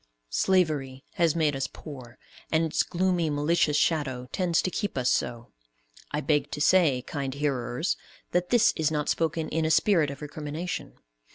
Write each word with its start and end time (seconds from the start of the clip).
Slavery 0.31 1.03
made 1.35 1.55
us 1.55 1.67
poor, 1.71 2.17
and 2.51 2.63
its 2.65 2.81
gloomy, 2.81 3.29
malicious 3.29 3.77
shadow 3.77 4.27
tends 4.31 4.63
to 4.63 4.71
keep 4.71 4.97
us 4.97 5.11
so. 5.11 5.51
I 6.09 6.21
beg 6.21 6.49
to 6.53 6.59
say, 6.59 7.03
kind 7.03 7.35
hearers, 7.35 7.97
that 8.31 8.49
this 8.49 8.73
is 8.75 8.89
not 8.89 9.09
spoken 9.09 9.47
in 9.49 9.63
a 9.63 9.69
spirit 9.69 10.09
of 10.09 10.23
recrimination. 10.23 10.93